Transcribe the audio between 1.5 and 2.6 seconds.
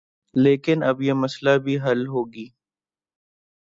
بھی حل ہوگی